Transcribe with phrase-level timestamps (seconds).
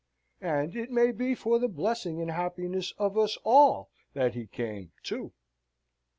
[0.41, 4.91] And it may be for the blessing and happiness of us all that he came,
[5.03, 5.31] too."